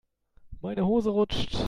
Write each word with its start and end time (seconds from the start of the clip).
Meine 0.61 0.87
Hose 0.87 1.11
rutscht. 1.13 1.59